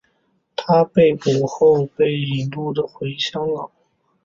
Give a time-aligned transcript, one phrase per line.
[0.55, 3.69] 他被捕后被引渡回香港。